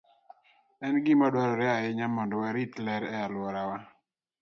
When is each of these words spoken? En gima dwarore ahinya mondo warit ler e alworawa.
En 0.85 0.95
gima 1.05 1.27
dwarore 1.33 1.65
ahinya 1.75 2.07
mondo 2.15 2.35
warit 2.41 2.73
ler 2.85 3.03
e 3.13 3.15
alworawa. 3.25 3.77